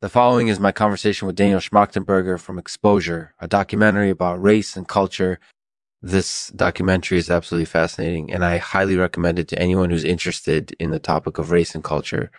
[0.00, 4.86] The following is my conversation with Daniel Schmachtenberger from Exposure, a documentary about race and
[4.86, 5.40] culture.
[6.00, 10.92] This documentary is absolutely fascinating, and I highly recommend it to anyone who's interested in
[10.92, 12.30] the topic of race and culture.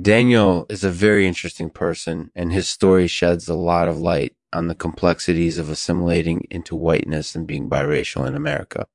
[0.00, 4.68] Daniel is a very interesting person, and his story sheds a lot of light on
[4.68, 8.86] the complexities of assimilating into whiteness and being biracial in America.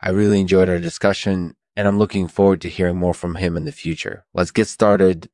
[0.00, 3.66] I really enjoyed our discussion, and I'm looking forward to hearing more from him in
[3.66, 4.24] the future.
[4.32, 5.28] Let's get started.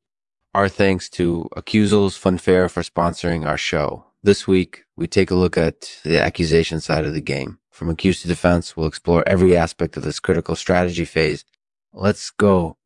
[0.56, 4.06] Our thanks to Accusals Funfair for sponsoring our show.
[4.22, 7.58] This week, we take a look at the accusation side of the game.
[7.70, 11.44] From accused to defense, we'll explore every aspect of this critical strategy phase.
[11.92, 12.78] Let's go.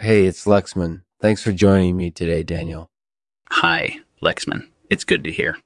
[0.00, 1.02] Hey, it's Lexman.
[1.20, 2.88] Thanks for joining me today, Daniel.
[3.50, 4.68] Hi, Lexman.
[4.88, 5.58] It's good to hear.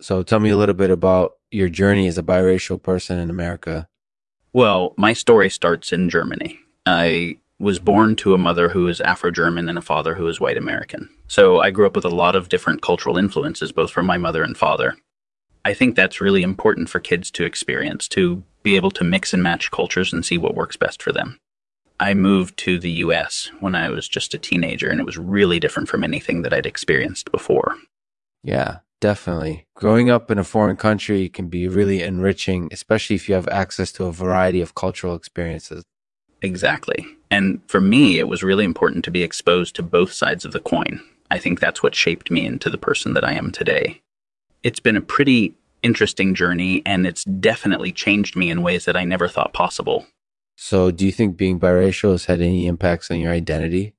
[0.00, 3.86] So tell me a little bit about your journey as a biracial person in America.
[4.52, 6.58] Well, my story starts in Germany.
[6.86, 10.38] I was born to a mother who is Afro German and a father who is
[10.38, 11.08] white American.
[11.26, 14.42] So I grew up with a lot of different cultural influences, both from my mother
[14.42, 14.96] and father.
[15.64, 19.42] I think that's really important for kids to experience, to be able to mix and
[19.42, 21.40] match cultures and see what works best for them.
[21.98, 25.58] I moved to the US when I was just a teenager, and it was really
[25.58, 27.76] different from anything that I'd experienced before.
[28.42, 29.66] Yeah, definitely.
[29.74, 33.90] Growing up in a foreign country can be really enriching, especially if you have access
[33.92, 35.82] to a variety of cultural experiences.
[36.42, 37.06] Exactly.
[37.30, 40.60] And for me, it was really important to be exposed to both sides of the
[40.60, 41.00] coin.
[41.30, 44.02] I think that's what shaped me into the person that I am today.
[44.62, 49.04] It's been a pretty interesting journey, and it's definitely changed me in ways that I
[49.04, 50.06] never thought possible.
[50.56, 53.94] So, do you think being biracial has had any impacts on your identity?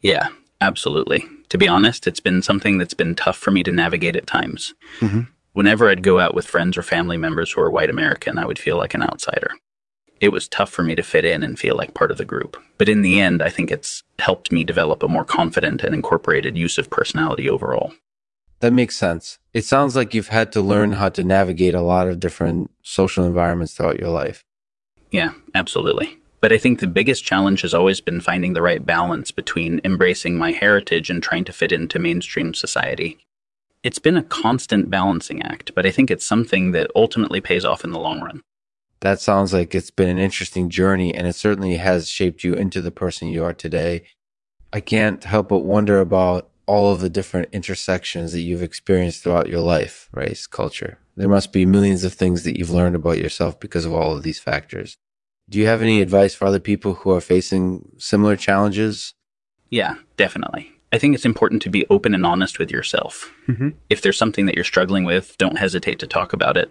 [0.00, 0.28] Yeah,
[0.60, 1.24] absolutely.
[1.50, 4.74] To be honest, it's been something that's been tough for me to navigate at times.
[5.00, 5.22] Mm-hmm.
[5.52, 8.58] Whenever I'd go out with friends or family members who are white American, I would
[8.58, 9.50] feel like an outsider.
[10.22, 12.56] It was tough for me to fit in and feel like part of the group.
[12.78, 16.56] But in the end, I think it's helped me develop a more confident and incorporated
[16.56, 17.92] use of personality overall.
[18.60, 19.40] That makes sense.
[19.52, 23.24] It sounds like you've had to learn how to navigate a lot of different social
[23.24, 24.44] environments throughout your life.
[25.10, 26.18] Yeah, absolutely.
[26.40, 30.38] But I think the biggest challenge has always been finding the right balance between embracing
[30.38, 33.18] my heritage and trying to fit into mainstream society.
[33.82, 37.82] It's been a constant balancing act, but I think it's something that ultimately pays off
[37.82, 38.42] in the long run.
[39.02, 42.80] That sounds like it's been an interesting journey, and it certainly has shaped you into
[42.80, 44.04] the person you are today.
[44.72, 49.48] I can't help but wonder about all of the different intersections that you've experienced throughout
[49.48, 50.98] your life race, culture.
[51.16, 54.22] There must be millions of things that you've learned about yourself because of all of
[54.22, 54.96] these factors.
[55.50, 59.14] Do you have any advice for other people who are facing similar challenges?
[59.68, 60.70] Yeah, definitely.
[60.92, 63.34] I think it's important to be open and honest with yourself.
[63.48, 63.70] Mm-hmm.
[63.90, 66.70] If there's something that you're struggling with, don't hesitate to talk about it.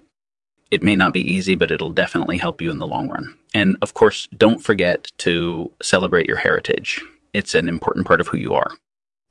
[0.71, 3.37] It may not be easy, but it'll definitely help you in the long run.
[3.53, 7.01] And of course, don't forget to celebrate your heritage.
[7.33, 8.71] It's an important part of who you are.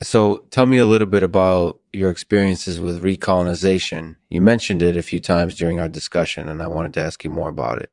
[0.03, 4.15] So tell me a little bit about your experiences with recolonization.
[4.29, 7.29] You mentioned it a few times during our discussion, and I wanted to ask you
[7.29, 7.89] more about it.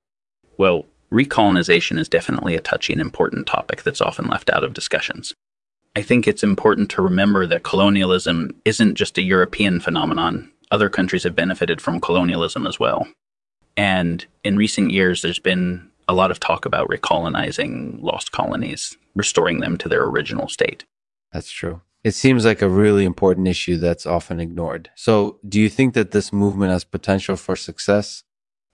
[0.56, 5.34] Well, recolonization is definitely a touchy and important topic that's often left out of discussions.
[5.96, 10.50] I think it's important to remember that colonialism isn't just a European phenomenon.
[10.70, 13.06] Other countries have benefited from colonialism as well.
[13.78, 19.60] And in recent years, there's been a lot of talk about recolonizing lost colonies, restoring
[19.60, 20.84] them to their original state.
[21.32, 21.80] That's true.
[22.02, 24.90] It seems like a really important issue that's often ignored.
[24.96, 28.24] So, do you think that this movement has potential for success?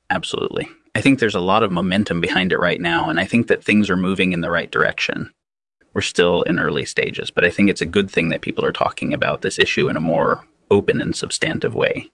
[0.09, 0.69] Absolutely.
[0.95, 3.63] I think there's a lot of momentum behind it right now, and I think that
[3.63, 5.33] things are moving in the right direction.
[5.93, 8.73] We're still in early stages, but I think it's a good thing that people are
[8.73, 12.11] talking about this issue in a more open and substantive way.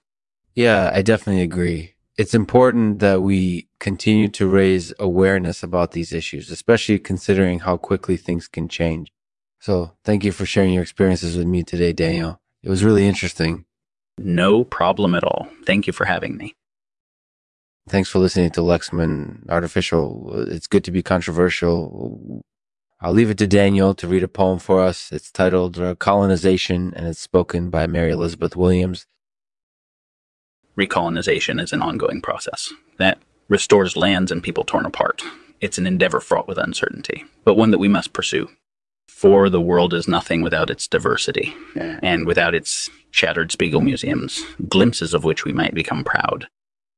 [0.55, 1.95] Yeah, I definitely agree.
[2.21, 8.19] It's important that we continue to raise awareness about these issues, especially considering how quickly
[8.19, 9.11] things can change.
[9.59, 12.39] So, thank you for sharing your experiences with me today, Daniel.
[12.63, 13.65] It was really interesting.
[14.19, 15.49] No problem at all.
[15.65, 16.57] Thank you for having me.
[17.89, 20.45] Thanks for listening to Lexman Artificial.
[20.47, 22.43] It's good to be controversial.
[23.01, 25.11] I'll leave it to Daniel to read a poem for us.
[25.11, 29.07] It's titled Colonization and it's spoken by Mary Elizabeth Williams.
[30.77, 33.19] Recolonization is an ongoing process that
[33.49, 35.23] restores lands and people torn apart.
[35.61, 38.49] It's an endeavor fraught with uncertainty, but one that we must pursue.
[39.09, 45.13] For the world is nothing without its diversity, and without its shattered Spiegel museums, glimpses
[45.13, 46.47] of which we might become proud.